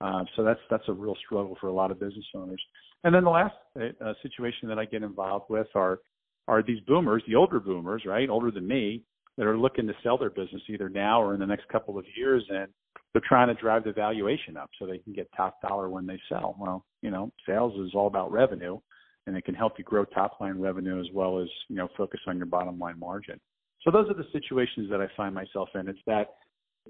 uh, 0.00 0.24
so 0.36 0.44
that's 0.44 0.60
that's 0.70 0.84
a 0.88 0.92
real 0.92 1.16
struggle 1.26 1.56
for 1.60 1.66
a 1.66 1.72
lot 1.72 1.90
of 1.90 1.98
business 1.98 2.24
owners. 2.34 2.62
And 3.04 3.14
then 3.14 3.24
the 3.24 3.30
last 3.30 3.54
uh, 3.76 4.12
situation 4.22 4.68
that 4.68 4.78
I 4.78 4.84
get 4.84 5.02
involved 5.02 5.46
with 5.50 5.66
are 5.74 6.00
are 6.46 6.62
these 6.62 6.80
boomers, 6.86 7.22
the 7.28 7.34
older 7.34 7.60
boomers, 7.60 8.02
right, 8.06 8.30
older 8.30 8.50
than 8.50 8.66
me, 8.66 9.02
that 9.38 9.46
are 9.46 9.56
looking 9.56 9.86
to 9.86 9.94
sell 10.02 10.18
their 10.18 10.30
business 10.30 10.60
either 10.68 10.88
now 10.88 11.22
or 11.22 11.32
in 11.32 11.40
the 11.40 11.46
next 11.46 11.66
couple 11.68 11.96
of 11.96 12.04
years 12.16 12.44
and 12.50 12.66
they're 13.12 13.22
trying 13.26 13.46
to 13.48 13.54
drive 13.54 13.84
the 13.84 13.92
valuation 13.92 14.56
up 14.56 14.68
so 14.78 14.86
they 14.86 14.98
can 14.98 15.12
get 15.12 15.30
top 15.34 15.62
dollar 15.62 15.88
when 15.88 16.06
they 16.06 16.18
sell. 16.28 16.56
Well, 16.58 16.84
you 17.02 17.10
know, 17.10 17.32
sales 17.46 17.72
is 17.80 17.94
all 17.94 18.08
about 18.08 18.32
revenue 18.32 18.78
and 19.26 19.36
it 19.36 19.44
can 19.44 19.54
help 19.54 19.78
you 19.78 19.84
grow 19.84 20.04
top 20.04 20.40
line 20.40 20.60
revenue 20.60 21.00
as 21.00 21.06
well 21.14 21.40
as, 21.40 21.48
you 21.68 21.76
know, 21.76 21.88
focus 21.96 22.20
on 22.26 22.36
your 22.36 22.46
bottom 22.46 22.78
line 22.78 22.98
margin. 22.98 23.40
So 23.82 23.92
those 23.92 24.10
are 24.10 24.14
the 24.14 24.26
situations 24.32 24.90
that 24.90 25.00
I 25.00 25.06
find 25.16 25.34
myself 25.34 25.68
in. 25.76 25.88
It's 25.88 25.98
that, 26.06 26.34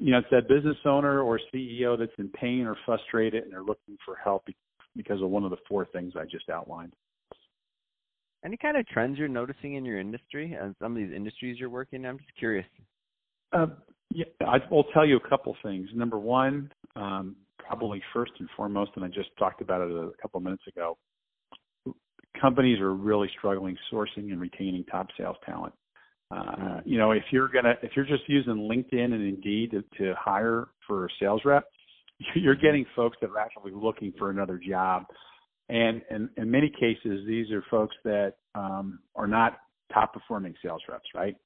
you 0.01 0.11
know, 0.11 0.19
it's 0.19 0.29
that 0.31 0.49
business 0.49 0.77
owner 0.87 1.21
or 1.21 1.39
CEO 1.55 1.99
that's 1.99 2.13
in 2.19 2.29
pain 2.31 2.67
or 2.67 2.77
frustrated 2.87 3.45
and 3.45 3.53
they're 3.53 3.63
looking 3.63 3.99
for 4.07 4.17
help 4.17 4.47
because 4.97 5.21
of 5.21 5.29
one 5.29 5.45
of 5.45 5.51
the 5.51 5.59
four 5.69 5.87
things 5.93 6.15
I 6.19 6.25
just 6.25 6.49
outlined. 6.49 6.95
Any 8.45 8.57
kind 8.57 8.77
of 8.77 8.87
trends 8.87 9.19
you're 9.19 9.29
noticing 9.29 9.75
in 9.75 9.85
your 9.85 9.99
industry 9.99 10.57
and 10.61 10.75
some 10.81 10.93
of 10.93 10.99
these 10.99 11.15
industries 11.15 11.59
you're 11.59 11.71
working 11.71 12.01
in? 12.01 12.07
I'm 12.07 12.19
just 12.19 12.37
curious. 12.39 12.67
Uh, 13.53 13.67
yeah, 14.11 14.25
I 14.47 14.59
will 14.71 14.85
tell 14.95 15.07
you 15.07 15.17
a 15.17 15.29
couple 15.29 15.57
things. 15.63 15.89
Number 15.95 16.19
one, 16.19 16.71
um, 16.97 17.37
probably 17.59 18.03
first 18.15 18.33
and 18.39 18.49
foremost, 18.57 18.93
and 18.97 19.05
I 19.05 19.09
just 19.09 19.31
talked 19.39 19.61
about 19.61 19.83
it 19.83 19.91
a 19.91 20.11
couple 20.23 20.41
minutes 20.41 20.63
ago. 20.69 20.97
Companies 22.41 22.81
are 22.81 22.95
really 22.95 23.29
struggling 23.37 23.77
sourcing 23.93 24.31
and 24.31 24.41
retaining 24.41 24.85
top 24.85 25.09
sales 25.19 25.37
talent. 25.45 25.75
Uh, 26.31 26.37
mm. 26.37 26.83
you 26.85 26.99
know, 26.99 27.11
if 27.13 27.25
you're 27.33 27.49
gonna, 27.49 27.75
if 27.83 27.93
you're 27.97 28.07
just 28.07 28.23
using 28.29 28.55
LinkedIn 28.55 29.13
and 29.13 29.23
Indeed 29.23 29.73
to, 29.73 29.83
to 29.99 30.15
hire 30.19 30.69
for 30.87 31.07
a 31.07 31.09
sales 31.21 31.41
rep, 31.45 31.65
you're 32.35 32.55
getting 32.55 32.87
folks 32.95 33.17
that 33.21 33.31
are 33.31 33.39
actually 33.39 33.73
looking 33.75 34.13
for 34.19 34.31
another 34.31 34.59
job 34.59 35.05
and, 35.69 36.03
and 36.11 36.29
in 36.37 36.51
many 36.51 36.71
cases, 36.71 37.27
these 37.27 37.51
are 37.51 37.63
folks 37.71 37.95
that 38.05 38.35
um, 38.55 39.01
are 39.15 39.27
not 39.27 39.59
top 39.93 40.15
performing 40.15 40.55
sales 40.63 40.83
reps, 40.89 41.09
right? 41.15 41.37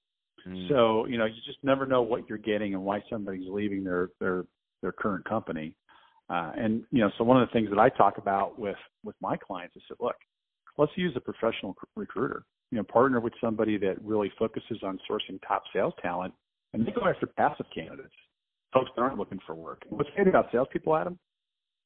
Mm. 0.46 0.68
So 0.68 1.06
you 1.06 1.18
know, 1.18 1.24
you 1.24 1.34
just 1.46 1.58
never 1.62 1.86
know 1.86 2.02
what 2.02 2.28
you're 2.28 2.38
getting 2.38 2.74
and 2.74 2.82
why 2.82 3.02
somebody's 3.10 3.48
leaving 3.48 3.84
their 3.84 4.10
their 4.20 4.44
their 4.80 4.92
current 4.92 5.24
company. 5.24 5.74
Uh, 6.30 6.52
and 6.56 6.84
you 6.90 7.00
know, 7.00 7.10
so 7.18 7.24
one 7.24 7.40
of 7.40 7.48
the 7.48 7.52
things 7.52 7.68
that 7.70 7.78
I 7.78 7.88
talk 7.90 8.18
about 8.18 8.58
with 8.58 8.76
with 9.04 9.16
my 9.20 9.36
clients 9.36 9.76
is 9.76 9.82
that 9.88 10.00
look, 10.00 10.16
let's 10.78 10.92
use 10.96 11.12
a 11.16 11.20
professional 11.20 11.76
recruiter. 11.96 12.44
You 12.70 12.78
know, 12.78 12.84
partner 12.84 13.20
with 13.20 13.34
somebody 13.40 13.76
that 13.78 14.02
really 14.02 14.32
focuses 14.38 14.78
on 14.82 14.98
sourcing 15.10 15.38
top 15.46 15.64
sales 15.74 15.92
talent, 16.00 16.32
and 16.72 16.86
they 16.86 16.92
go 16.92 17.06
after 17.06 17.26
passive 17.26 17.66
candidates, 17.74 18.14
folks 18.72 18.90
that 18.96 19.02
aren't 19.02 19.18
looking 19.18 19.40
for 19.46 19.54
work. 19.54 19.82
what's 19.90 20.08
great 20.14 20.28
about 20.28 20.46
salespeople, 20.50 20.96
Adam, 20.96 21.18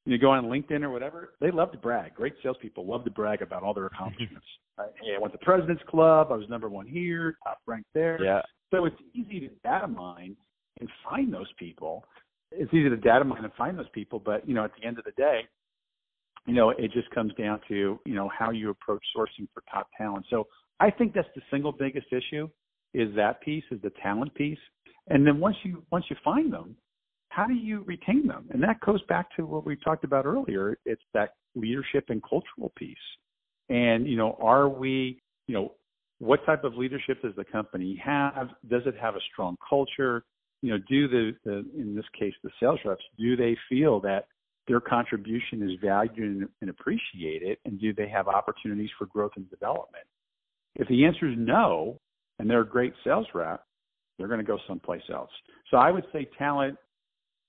you 0.07 0.17
go 0.17 0.31
on 0.31 0.45
LinkedIn 0.45 0.83
or 0.83 0.89
whatever, 0.89 1.33
they 1.41 1.51
love 1.51 1.71
to 1.73 1.77
brag. 1.77 2.15
Great 2.15 2.33
salespeople 2.41 2.85
love 2.85 3.03
to 3.03 3.11
brag 3.11 3.41
about 3.41 3.63
all 3.63 3.73
their 3.73 3.87
accomplishments. 3.87 4.45
Mm-hmm. 4.79 4.81
right? 4.81 4.91
Hey, 5.03 5.15
I 5.15 5.19
went 5.19 5.33
to 5.33 5.39
President's 5.39 5.83
Club. 5.87 6.27
I 6.31 6.35
was 6.35 6.47
number 6.49 6.69
one 6.69 6.87
here, 6.87 7.37
top 7.43 7.59
ranked 7.65 7.89
there. 7.93 8.23
Yeah. 8.23 8.41
So 8.71 8.85
it's 8.85 8.95
easy 9.13 9.41
to 9.41 9.49
data 9.63 9.87
mine 9.87 10.35
and 10.79 10.89
find 11.09 11.33
those 11.33 11.51
people. 11.59 12.05
It's 12.51 12.73
easy 12.73 12.89
to 12.89 12.97
data 12.97 13.25
mine 13.25 13.43
and 13.43 13.53
find 13.53 13.77
those 13.77 13.89
people, 13.93 14.19
but 14.19 14.47
you 14.47 14.53
know, 14.53 14.63
at 14.63 14.71
the 14.79 14.87
end 14.87 14.97
of 14.97 15.05
the 15.05 15.11
day, 15.11 15.41
you 16.45 16.53
know, 16.53 16.69
it 16.69 16.91
just 16.93 17.09
comes 17.11 17.33
down 17.33 17.59
to 17.67 17.99
you 18.05 18.15
know 18.15 18.29
how 18.37 18.51
you 18.51 18.69
approach 18.69 19.03
sourcing 19.15 19.47
for 19.53 19.61
top 19.69 19.89
talent. 19.97 20.25
So 20.29 20.47
I 20.79 20.89
think 20.89 21.13
that's 21.13 21.27
the 21.35 21.41
single 21.51 21.73
biggest 21.73 22.07
issue 22.11 22.47
is 22.93 23.13
that 23.15 23.41
piece, 23.41 23.65
is 23.69 23.81
the 23.81 23.91
talent 24.01 24.33
piece. 24.33 24.59
And 25.09 25.27
then 25.27 25.39
once 25.39 25.57
you 25.63 25.83
once 25.91 26.05
you 26.09 26.15
find 26.23 26.51
them, 26.51 26.75
how 27.37 27.45
do 27.45 27.53
you 27.53 27.83
retain 27.85 28.25
them? 28.25 28.49
And 28.51 28.63
that 28.63 28.79
goes 28.79 28.99
back 29.03 29.27
to 29.35 29.45
what 29.45 29.63
we 29.63 29.75
talked 29.75 30.03
about 30.03 30.25
earlier. 30.25 30.75
It's 30.85 31.03
that 31.13 31.35
leadership 31.53 32.05
and 32.09 32.19
cultural 32.23 32.71
piece. 32.75 32.97
And, 33.69 34.07
you 34.07 34.17
know, 34.17 34.35
are 34.41 34.67
we, 34.67 35.21
you 35.45 35.53
know, 35.53 35.75
what 36.17 36.43
type 36.47 36.63
of 36.63 36.73
leadership 36.73 37.21
does 37.21 37.33
the 37.37 37.45
company 37.45 38.01
have? 38.03 38.49
Does 38.67 38.81
it 38.87 38.95
have 38.99 39.13
a 39.13 39.19
strong 39.31 39.55
culture? 39.69 40.23
You 40.63 40.71
know, 40.71 40.77
do 40.89 41.07
the, 41.07 41.35
the 41.45 41.63
in 41.77 41.95
this 41.95 42.05
case, 42.19 42.33
the 42.43 42.49
sales 42.59 42.79
reps, 42.83 43.03
do 43.19 43.35
they 43.35 43.55
feel 43.69 43.99
that 43.99 44.25
their 44.67 44.79
contribution 44.79 45.61
is 45.61 45.77
valued 45.79 46.17
and, 46.17 46.49
and 46.61 46.71
appreciated? 46.71 47.59
And 47.65 47.79
do 47.79 47.93
they 47.93 48.09
have 48.09 48.27
opportunities 48.27 48.89
for 48.97 49.05
growth 49.05 49.33
and 49.35 49.47
development? 49.51 50.05
If 50.75 50.87
the 50.87 51.05
answer 51.05 51.29
is 51.29 51.35
no, 51.37 51.99
and 52.39 52.49
they're 52.49 52.61
a 52.61 52.67
great 52.67 52.93
sales 53.03 53.27
rep, 53.35 53.63
they're 54.17 54.27
going 54.27 54.39
to 54.39 54.43
go 54.43 54.57
someplace 54.67 55.03
else. 55.13 55.29
So 55.69 55.77
I 55.77 55.91
would 55.91 56.05
say 56.11 56.27
talent 56.39 56.77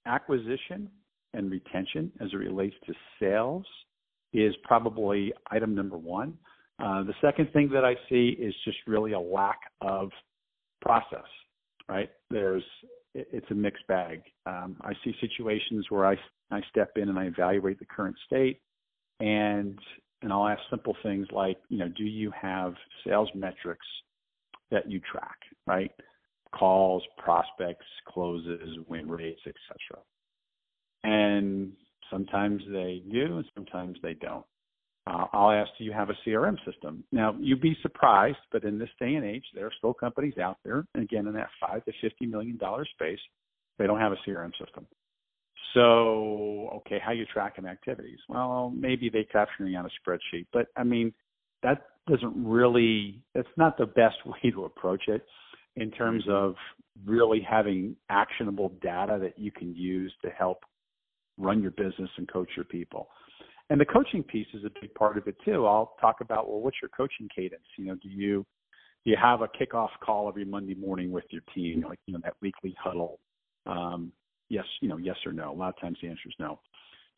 acquisition 0.08 0.88
and 1.34 1.50
retention 1.50 2.10
as 2.20 2.28
it 2.32 2.36
relates 2.36 2.74
to 2.86 2.94
sales 3.20 3.66
is 4.32 4.54
probably 4.64 5.32
item 5.50 5.74
number 5.74 5.96
one. 5.96 6.36
Uh, 6.82 7.02
the 7.02 7.14
second 7.20 7.52
thing 7.52 7.68
that 7.72 7.84
I 7.84 7.94
see 8.08 8.36
is 8.38 8.54
just 8.64 8.78
really 8.86 9.12
a 9.12 9.20
lack 9.20 9.58
of 9.80 10.10
process, 10.80 11.26
right? 11.88 12.10
There's, 12.30 12.62
it's 13.14 13.50
a 13.50 13.54
mixed 13.54 13.86
bag. 13.88 14.22
Um, 14.46 14.76
I 14.82 14.92
see 15.04 15.14
situations 15.20 15.86
where 15.90 16.06
I, 16.06 16.16
I 16.50 16.60
step 16.70 16.92
in 16.96 17.08
and 17.08 17.18
I 17.18 17.24
evaluate 17.24 17.78
the 17.78 17.86
current 17.86 18.16
state 18.26 18.60
and, 19.20 19.78
and 20.22 20.32
I'll 20.32 20.46
ask 20.46 20.60
simple 20.70 20.96
things 21.02 21.26
like, 21.32 21.58
you 21.68 21.78
know, 21.78 21.88
do 21.88 22.04
you 22.04 22.30
have 22.40 22.74
sales 23.04 23.28
metrics 23.34 23.86
that 24.70 24.90
you 24.90 25.00
track, 25.00 25.38
right? 25.66 25.90
Calls, 26.52 27.02
prospects, 27.18 27.86
closes, 28.06 28.78
win 28.88 29.08
rates, 29.08 29.40
etc. 29.46 30.02
And 31.04 31.72
sometimes 32.10 32.62
they 32.70 33.02
do, 33.10 33.38
and 33.38 33.44
sometimes 33.54 33.98
they 34.02 34.14
don't. 34.14 34.44
Uh, 35.06 35.24
I'll 35.32 35.52
ask, 35.52 35.70
do 35.78 35.84
you 35.84 35.92
have 35.92 36.10
a 36.10 36.18
CRM 36.26 36.56
system? 36.70 37.02
Now, 37.12 37.34
you'd 37.40 37.62
be 37.62 37.76
surprised, 37.80 38.38
but 38.52 38.64
in 38.64 38.78
this 38.78 38.90
day 39.00 39.14
and 39.14 39.24
age, 39.24 39.44
there 39.54 39.66
are 39.66 39.72
still 39.78 39.94
companies 39.94 40.36
out 40.38 40.58
there, 40.64 40.84
and 40.94 41.02
again, 41.02 41.26
in 41.26 41.32
that 41.34 41.48
five 41.60 41.84
to 41.86 41.92
fifty 42.02 42.26
million 42.26 42.58
dollar 42.58 42.84
space, 42.84 43.20
they 43.78 43.86
don't 43.86 44.00
have 44.00 44.12
a 44.12 44.18
CRM 44.26 44.52
system. 44.62 44.86
So, 45.74 46.70
okay, 46.76 46.98
how 47.02 47.12
you 47.12 47.24
tracking 47.26 47.66
activities? 47.66 48.18
Well, 48.28 48.72
maybe 48.76 49.08
they 49.08 49.24
capture 49.24 49.64
capturing 49.64 49.76
on 49.76 49.86
a 49.86 50.10
spreadsheet, 50.10 50.46
but 50.52 50.66
I 50.76 50.84
mean, 50.84 51.12
that 51.62 51.86
doesn't 52.06 52.34
really. 52.36 53.22
That's 53.34 53.48
not 53.56 53.78
the 53.78 53.86
best 53.86 54.16
way 54.26 54.50
to 54.50 54.64
approach 54.64 55.08
it 55.08 55.24
in 55.80 55.90
terms 55.90 56.25
of 56.28 56.54
really 57.04 57.40
having 57.49 57.97
actionable 58.11 58.70
data 58.82 59.18
that 59.20 59.38
you 59.38 59.50
can 59.50 59.75
use 59.75 60.12
to 60.23 60.30
help 60.30 60.64
run 61.37 61.62
your 61.62 61.70
business 61.73 62.11
and 62.16 62.30
coach 62.30 62.49
your 62.56 62.64
people. 62.64 63.08
And 63.70 63.80
the 63.80 63.85
coaching 63.85 64.23
piece 64.23 64.47
is 64.54 64.64
a 64.64 64.70
big 64.80 64.94
part 64.94 65.18
of 65.18 65.28
it 65.28 65.37
too. 65.44 65.66
I'll 65.66 65.94
talk 66.00 66.16
about 66.20 66.49
well, 66.49 66.61
what's 66.61 66.78
your 66.82 66.88
coaching 66.97 67.28
cadence? 67.35 67.62
You 67.76 67.87
know, 67.87 67.94
do 67.97 68.08
you 68.08 68.44
do 69.04 69.11
you 69.11 69.16
have 69.20 69.42
a 69.42 69.49
kickoff 69.49 69.90
call 70.04 70.28
every 70.28 70.44
Monday 70.44 70.75
morning 70.75 71.12
with 71.12 71.25
your 71.30 71.42
team, 71.54 71.85
like 71.87 71.99
you 72.06 72.14
know 72.14 72.20
that 72.25 72.35
weekly 72.40 72.75
huddle? 72.82 73.20
Um, 73.66 74.11
yes, 74.49 74.64
you 74.80 74.88
know, 74.88 74.97
yes 74.97 75.16
or 75.26 75.32
no. 75.32 75.52
A 75.52 75.54
lot 75.54 75.68
of 75.68 75.80
times 75.80 75.99
the 76.02 76.08
answer 76.08 76.28
is 76.28 76.35
no. 76.38 76.61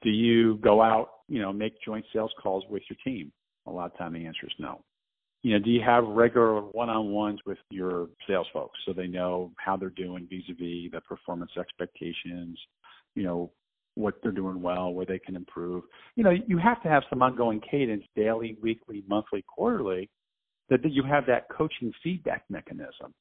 Do 0.02 0.10
you 0.10 0.56
go 0.56 0.82
out, 0.82 1.10
you 1.28 1.40
know, 1.40 1.52
make 1.52 1.74
joint 1.84 2.04
sales 2.12 2.32
calls 2.42 2.64
with 2.68 2.82
your 2.90 2.96
team? 3.04 3.32
A 3.66 3.70
lot 3.70 3.92
of 3.92 3.98
time 3.98 4.14
the 4.14 4.26
answer 4.26 4.46
is 4.46 4.52
no 4.58 4.82
you 5.42 5.52
know, 5.52 5.64
do 5.64 5.70
you 5.70 5.80
have 5.80 6.04
regular 6.06 6.60
one-on-ones 6.60 7.40
with 7.46 7.58
your 7.70 8.08
sales 8.26 8.46
folks 8.52 8.78
so 8.84 8.92
they 8.92 9.06
know 9.06 9.52
how 9.56 9.76
they're 9.76 9.90
doing 9.90 10.26
vis-a-vis 10.28 10.90
the 10.92 11.00
performance 11.08 11.52
expectations, 11.58 12.58
you 13.14 13.22
know, 13.22 13.50
what 13.94 14.14
they're 14.22 14.32
doing 14.32 14.60
well, 14.62 14.92
where 14.92 15.06
they 15.06 15.18
can 15.18 15.36
improve. 15.36 15.84
You 16.14 16.24
know, 16.24 16.30
you 16.30 16.58
have 16.58 16.82
to 16.82 16.88
have 16.88 17.02
some 17.10 17.22
ongoing 17.22 17.60
cadence, 17.60 18.04
daily, 18.14 18.56
weekly, 18.62 19.02
monthly, 19.08 19.42
quarterly, 19.42 20.08
that, 20.68 20.82
that 20.82 20.92
you 20.92 21.02
have 21.02 21.26
that 21.26 21.48
coaching 21.50 21.92
feedback 22.02 22.44
mechanism. 22.48 23.12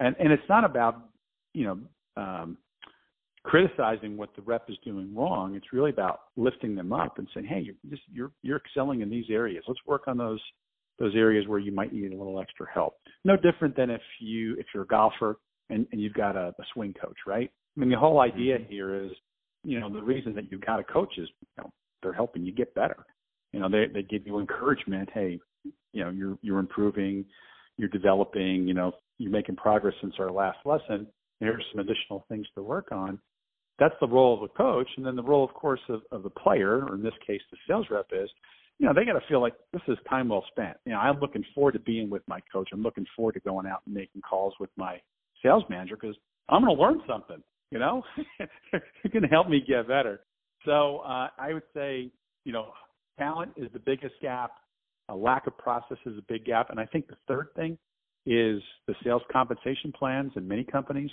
And 0.00 0.16
and 0.18 0.32
it's 0.32 0.48
not 0.48 0.64
about, 0.64 1.08
you 1.52 1.64
know, 1.64 2.22
um, 2.22 2.56
criticizing 3.44 4.16
what 4.16 4.34
the 4.34 4.42
rep 4.42 4.68
is 4.68 4.76
doing 4.84 5.14
wrong. 5.14 5.54
It's 5.54 5.72
really 5.72 5.90
about 5.90 6.20
lifting 6.36 6.74
them 6.74 6.92
up 6.92 7.18
and 7.18 7.28
saying, 7.34 7.46
hey, 7.46 7.60
you're 7.60 7.74
just, 7.90 8.02
you're 8.12 8.32
you're 8.42 8.56
excelling 8.56 9.02
in 9.02 9.10
these 9.10 9.26
areas. 9.30 9.64
Let's 9.68 9.80
work 9.86 10.08
on 10.08 10.16
those 10.16 10.40
those 10.98 11.14
areas 11.14 11.46
where 11.46 11.58
you 11.58 11.72
might 11.72 11.92
need 11.92 12.12
a 12.12 12.16
little 12.16 12.40
extra 12.40 12.66
help. 12.72 12.94
No 13.24 13.36
different 13.36 13.76
than 13.76 13.90
if 13.90 14.02
you 14.20 14.54
if 14.58 14.66
you're 14.74 14.84
a 14.84 14.86
golfer 14.86 15.36
and, 15.70 15.86
and 15.92 16.00
you've 16.00 16.14
got 16.14 16.36
a, 16.36 16.48
a 16.58 16.64
swing 16.72 16.94
coach, 17.00 17.16
right? 17.26 17.50
I 17.76 17.80
mean 17.80 17.90
the 17.90 17.98
whole 17.98 18.20
idea 18.20 18.58
mm-hmm. 18.58 18.70
here 18.70 19.04
is, 19.04 19.10
you 19.64 19.80
know, 19.80 19.92
the 19.92 20.02
reason 20.02 20.34
that 20.34 20.50
you've 20.50 20.64
got 20.64 20.80
a 20.80 20.84
coach 20.84 21.12
is, 21.18 21.28
you 21.40 21.62
know, 21.62 21.70
they're 22.02 22.12
helping 22.12 22.44
you 22.44 22.52
get 22.52 22.74
better. 22.74 23.04
You 23.52 23.60
know, 23.60 23.68
they 23.68 23.86
they 23.92 24.02
give 24.02 24.26
you 24.26 24.38
encouragement, 24.38 25.08
hey, 25.12 25.40
you 25.92 26.04
know, 26.04 26.10
you're 26.10 26.38
you're 26.42 26.58
improving, 26.58 27.24
you're 27.76 27.88
developing, 27.88 28.68
you 28.68 28.74
know, 28.74 28.92
you're 29.18 29.32
making 29.32 29.56
progress 29.56 29.94
since 30.00 30.14
our 30.18 30.30
last 30.30 30.58
lesson. 30.64 31.06
Here's 31.40 31.64
some 31.72 31.80
additional 31.80 32.24
things 32.28 32.46
to 32.54 32.62
work 32.62 32.92
on. 32.92 33.18
That's 33.78 33.94
the 34.00 34.08
role 34.08 34.34
of 34.34 34.40
the 34.40 34.54
coach. 34.56 34.88
And 34.96 35.04
then 35.04 35.16
the 35.16 35.22
role, 35.22 35.44
of 35.44 35.52
course, 35.52 35.80
of, 35.88 36.02
of 36.12 36.22
the 36.22 36.30
player, 36.30 36.84
or 36.84 36.94
in 36.94 37.02
this 37.02 37.14
case, 37.26 37.40
the 37.50 37.56
sales 37.66 37.86
rep, 37.90 38.06
is 38.12 38.30
you 38.78 38.86
know, 38.86 38.92
they 38.94 39.04
got 39.04 39.18
to 39.18 39.26
feel 39.28 39.40
like 39.40 39.54
this 39.72 39.82
is 39.88 39.96
time 40.08 40.28
well 40.28 40.44
spent. 40.50 40.76
You 40.84 40.92
know, 40.92 40.98
I'm 40.98 41.20
looking 41.20 41.44
forward 41.54 41.72
to 41.72 41.80
being 41.80 42.10
with 42.10 42.22
my 42.26 42.40
coach. 42.52 42.68
I'm 42.72 42.82
looking 42.82 43.06
forward 43.16 43.32
to 43.32 43.40
going 43.40 43.66
out 43.66 43.82
and 43.86 43.94
making 43.94 44.22
calls 44.22 44.54
with 44.58 44.70
my 44.76 45.00
sales 45.42 45.64
manager 45.70 45.96
because 46.00 46.16
I'm 46.48 46.64
going 46.64 46.76
to 46.76 46.82
learn 46.82 47.00
something. 47.08 47.42
You 47.70 47.78
know, 47.78 48.02
going 49.12 49.22
to 49.22 49.28
help 49.28 49.48
me 49.48 49.62
get 49.66 49.88
better. 49.88 50.20
So 50.64 50.98
uh, 50.98 51.28
I 51.38 51.52
would 51.52 51.62
say, 51.74 52.10
you 52.44 52.52
know, 52.52 52.68
talent 53.18 53.52
is 53.56 53.68
the 53.72 53.78
biggest 53.78 54.14
gap. 54.22 54.52
A 55.08 55.14
lack 55.14 55.46
of 55.46 55.56
process 55.58 55.98
is 56.06 56.16
a 56.18 56.22
big 56.28 56.46
gap, 56.46 56.70
and 56.70 56.80
I 56.80 56.86
think 56.86 57.08
the 57.08 57.16
third 57.28 57.48
thing 57.56 57.76
is 58.26 58.62
the 58.86 58.94
sales 59.04 59.22
compensation 59.30 59.92
plans 59.92 60.32
in 60.36 60.48
many 60.48 60.64
companies 60.64 61.10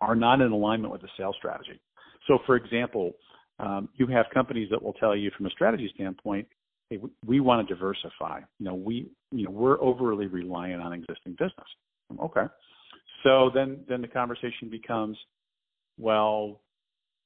are 0.00 0.14
not 0.14 0.40
in 0.40 0.52
alignment 0.52 0.92
with 0.92 1.00
the 1.00 1.08
sales 1.16 1.34
strategy. 1.38 1.80
So, 2.26 2.38
for 2.46 2.56
example, 2.56 3.12
um, 3.58 3.88
you 3.96 4.06
have 4.08 4.26
companies 4.32 4.68
that 4.70 4.82
will 4.82 4.92
tell 4.94 5.16
you 5.16 5.30
from 5.36 5.46
a 5.46 5.50
strategy 5.50 5.90
standpoint, 5.94 6.46
hey, 6.90 6.98
we, 6.98 7.08
we 7.24 7.40
want 7.40 7.66
to 7.66 7.74
diversify. 7.74 8.40
You 8.58 8.66
know, 8.66 8.74
we, 8.74 9.08
you 9.30 9.44
know, 9.44 9.50
we're 9.50 9.80
overly 9.80 10.26
reliant 10.26 10.82
on 10.82 10.92
existing 10.92 11.32
business. 11.32 11.68
Okay. 12.20 12.46
So 13.22 13.50
then, 13.54 13.80
then 13.88 14.02
the 14.02 14.08
conversation 14.08 14.68
becomes, 14.70 15.16
well, 15.98 16.60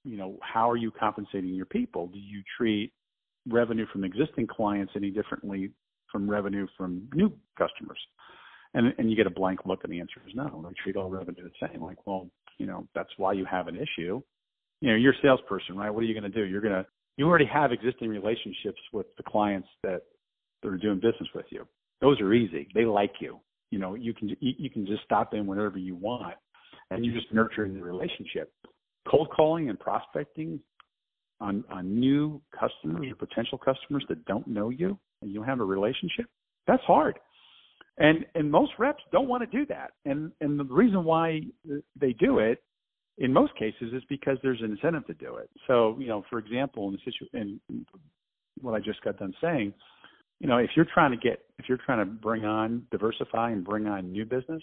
you 0.04 0.16
know, 0.16 0.38
how 0.42 0.70
are 0.70 0.76
you 0.76 0.90
compensating 0.90 1.54
your 1.54 1.66
people? 1.66 2.08
Do 2.08 2.18
you 2.18 2.42
treat 2.58 2.92
revenue 3.48 3.86
from 3.92 4.04
existing 4.04 4.46
clients 4.46 4.92
any 4.96 5.10
differently 5.10 5.70
from 6.12 6.30
revenue 6.30 6.66
from 6.76 7.08
new 7.14 7.32
customers? 7.58 7.98
And, 8.74 8.92
and 8.98 9.08
you 9.08 9.16
get 9.16 9.26
a 9.26 9.30
blank 9.30 9.60
look 9.64 9.84
and 9.84 9.92
the 9.92 10.00
answer 10.00 10.20
is 10.26 10.34
no. 10.34 10.64
We 10.68 10.74
treat 10.82 10.96
all 10.96 11.08
revenue 11.08 11.44
the 11.44 11.68
same. 11.68 11.80
Like, 11.80 12.06
well, 12.06 12.28
you 12.58 12.66
know, 12.66 12.86
that's 12.94 13.10
why 13.16 13.32
you 13.32 13.44
have 13.46 13.68
an 13.68 13.76
issue. 13.76 14.20
You 14.80 14.90
know, 14.90 14.96
you're 14.96 15.12
a 15.12 15.22
salesperson, 15.22 15.76
right? 15.76 15.90
What 15.90 16.02
are 16.02 16.06
you 16.06 16.18
going 16.18 16.30
to 16.30 16.36
do? 16.36 16.44
You're 16.44 16.60
going 16.60 16.74
to 16.74 16.86
you 17.16 17.26
already 17.26 17.46
have 17.46 17.72
existing 17.72 18.08
relationships 18.08 18.80
with 18.92 19.06
the 19.16 19.22
clients 19.22 19.68
that, 19.82 20.02
that 20.62 20.68
are 20.68 20.76
doing 20.76 20.96
business 20.96 21.28
with 21.34 21.46
you. 21.50 21.66
Those 22.00 22.20
are 22.20 22.32
easy. 22.34 22.68
They 22.74 22.84
like 22.84 23.14
you. 23.20 23.38
You 23.70 23.78
know, 23.78 23.94
you 23.94 24.14
can 24.14 24.36
you 24.40 24.70
can 24.70 24.86
just 24.86 25.02
stop 25.04 25.34
in 25.34 25.46
whenever 25.46 25.78
you 25.78 25.96
want, 25.96 26.34
and 26.90 27.04
you're 27.04 27.14
just 27.14 27.32
nurturing 27.32 27.74
the 27.74 27.82
relationship. 27.82 28.52
Cold 29.08 29.28
calling 29.34 29.68
and 29.68 29.80
prospecting 29.80 30.60
on 31.40 31.64
on 31.70 31.98
new 31.98 32.40
customers 32.52 33.10
or 33.10 33.14
potential 33.16 33.58
customers 33.58 34.04
that 34.08 34.24
don't 34.26 34.46
know 34.46 34.70
you 34.70 34.96
and 35.22 35.32
you 35.32 35.42
have 35.42 35.60
a 35.60 35.64
relationship, 35.64 36.26
that's 36.66 36.82
hard. 36.84 37.18
And 37.98 38.24
and 38.34 38.50
most 38.50 38.72
reps 38.78 39.02
don't 39.12 39.28
want 39.28 39.48
to 39.48 39.58
do 39.58 39.66
that. 39.66 39.92
And 40.04 40.30
and 40.40 40.58
the 40.58 40.64
reason 40.64 41.04
why 41.04 41.40
they 41.98 42.12
do 42.12 42.38
it 42.38 42.62
in 43.18 43.32
most 43.32 43.54
cases 43.56 43.92
is 43.92 44.02
because 44.08 44.38
there's 44.42 44.60
an 44.60 44.72
incentive 44.72 45.06
to 45.06 45.14
do 45.14 45.36
it. 45.36 45.48
So, 45.66 45.96
you 45.98 46.08
know, 46.08 46.24
for 46.30 46.38
example, 46.38 46.88
in 46.88 46.94
the 46.94 46.98
situation, 47.04 47.60
in 47.68 47.86
what 48.60 48.74
I 48.74 48.80
just 48.80 49.02
got 49.02 49.18
done 49.18 49.34
saying, 49.40 49.72
you 50.40 50.48
know, 50.48 50.58
if 50.58 50.70
you're 50.74 50.86
trying 50.92 51.12
to 51.12 51.16
get, 51.16 51.44
if 51.58 51.68
you're 51.68 51.78
trying 51.78 52.00
to 52.00 52.06
bring 52.06 52.44
on, 52.44 52.86
diversify 52.90 53.50
and 53.50 53.64
bring 53.64 53.86
on 53.86 54.10
new 54.10 54.24
business, 54.24 54.62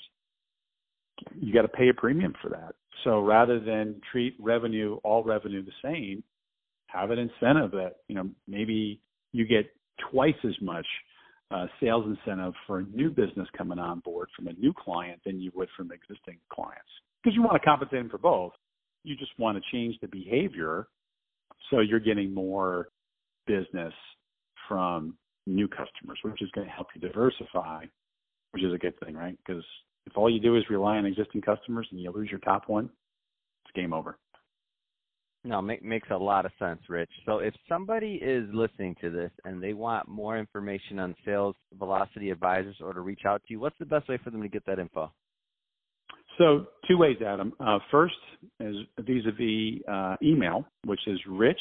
you 1.39 1.53
got 1.53 1.61
to 1.61 1.67
pay 1.67 1.89
a 1.89 1.93
premium 1.93 2.33
for 2.41 2.49
that. 2.49 2.75
So 3.03 3.21
rather 3.21 3.59
than 3.59 4.01
treat 4.11 4.35
revenue, 4.39 4.97
all 5.03 5.23
revenue 5.23 5.63
the 5.63 5.71
same, 5.83 6.23
have 6.87 7.11
an 7.11 7.19
incentive 7.19 7.71
that, 7.71 7.97
you 8.07 8.15
know, 8.15 8.29
maybe 8.47 8.99
you 9.31 9.45
get 9.45 9.71
twice 10.11 10.35
as 10.43 10.55
much 10.61 10.85
uh, 11.51 11.67
sales 11.79 12.05
incentive 12.05 12.53
for 12.67 12.79
a 12.79 12.83
new 12.83 13.09
business 13.09 13.47
coming 13.57 13.79
on 13.79 13.99
board 13.99 14.27
from 14.35 14.47
a 14.47 14.53
new 14.53 14.73
client 14.73 15.21
than 15.25 15.39
you 15.39 15.51
would 15.55 15.69
from 15.77 15.91
existing 15.91 16.37
clients 16.51 16.89
because 17.21 17.35
you 17.35 17.41
want 17.41 17.61
to 17.61 17.65
compensate 17.65 17.99
them 17.99 18.09
for 18.09 18.17
both. 18.17 18.53
You 19.03 19.15
just 19.15 19.31
want 19.37 19.57
to 19.57 19.71
change 19.71 19.95
the 20.01 20.07
behavior 20.07 20.87
so 21.69 21.79
you're 21.79 21.99
getting 21.99 22.33
more 22.33 22.89
business 23.47 23.93
from 24.67 25.15
new 25.47 25.67
customers, 25.67 26.19
which 26.23 26.41
is 26.41 26.49
going 26.51 26.67
to 26.67 26.73
help 26.73 26.87
you 26.95 27.01
diversify, 27.01 27.85
which 28.51 28.63
is 28.63 28.73
a 28.73 28.77
good 28.77 28.93
thing, 28.99 29.15
right? 29.15 29.37
Because 29.45 29.63
if 30.05 30.17
all 30.17 30.29
you 30.29 30.39
do 30.39 30.57
is 30.57 30.63
rely 30.69 30.97
on 30.97 31.05
existing 31.05 31.41
customers 31.41 31.87
and 31.91 31.99
you 31.99 32.11
lose 32.11 32.29
your 32.29 32.39
top 32.39 32.67
one, 32.67 32.89
it's 33.65 33.75
game 33.75 33.93
over. 33.93 34.17
No, 35.43 35.59
make, 35.59 35.83
makes 35.83 36.07
a 36.11 36.17
lot 36.17 36.45
of 36.45 36.51
sense, 36.59 36.81
Rich. 36.87 37.09
So 37.25 37.39
if 37.39 37.55
somebody 37.67 38.19
is 38.21 38.47
listening 38.53 38.95
to 39.01 39.09
this 39.09 39.31
and 39.43 39.61
they 39.61 39.73
want 39.73 40.07
more 40.07 40.37
information 40.37 40.99
on 40.99 41.15
sales 41.25 41.55
velocity 41.79 42.29
advisors 42.29 42.75
or 42.79 42.93
to 42.93 43.01
reach 43.01 43.21
out 43.25 43.41
to 43.47 43.53
you, 43.53 43.59
what's 43.59 43.77
the 43.79 43.85
best 43.85 44.07
way 44.07 44.19
for 44.23 44.29
them 44.29 44.43
to 44.43 44.47
get 44.47 44.65
that 44.67 44.77
info? 44.77 45.11
So 46.37 46.67
two 46.87 46.97
ways, 46.97 47.17
Adam. 47.25 47.53
Uh, 47.59 47.79
first 47.91 48.15
is 48.59 48.75
vis-a-vis 48.99 49.81
uh, 49.87 50.17
email, 50.23 50.65
which 50.85 51.07
is 51.07 51.19
rich 51.27 51.59